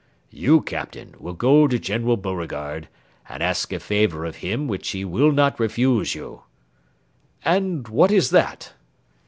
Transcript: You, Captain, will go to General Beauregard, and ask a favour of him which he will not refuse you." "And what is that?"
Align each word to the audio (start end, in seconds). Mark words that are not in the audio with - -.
You, 0.31 0.61
Captain, 0.61 1.13
will 1.19 1.35
go 1.35 1.67
to 1.67 1.77
General 1.77 2.17
Beauregard, 2.17 2.87
and 3.29 3.43
ask 3.43 3.71
a 3.71 3.79
favour 3.79 4.25
of 4.25 4.37
him 4.37 4.67
which 4.67 4.89
he 4.89 5.05
will 5.05 5.31
not 5.31 5.59
refuse 5.59 6.15
you." 6.15 6.41
"And 7.45 7.87
what 7.87 8.09
is 8.09 8.31
that?" 8.31 8.73